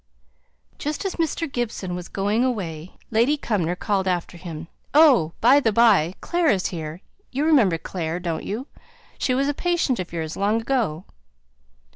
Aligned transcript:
Just 0.79 1.05
as 1.05 1.17
Mr. 1.21 1.45
Gibson 1.47 1.93
was 1.93 2.07
going 2.07 2.43
away, 2.43 2.95
Lady 3.11 3.37
Cumnor 3.37 3.75
called 3.75 4.07
after 4.07 4.35
him, 4.35 4.67
"Oh! 4.95 5.33
by 5.41 5.59
the 5.59 5.71
by, 5.71 6.15
Clare 6.21 6.49
is 6.49 6.69
here; 6.73 7.01
you 7.31 7.45
remember 7.45 7.77
Clare, 7.77 8.19
don't 8.19 8.43
you? 8.43 8.65
She 9.19 9.35
was 9.35 9.47
a 9.47 9.53
patient 9.53 9.99
of 9.99 10.11
yours, 10.11 10.35
long 10.35 10.59
ago." 10.61 11.05